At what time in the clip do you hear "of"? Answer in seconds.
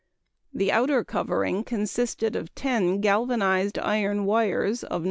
2.35-2.55, 4.83-4.89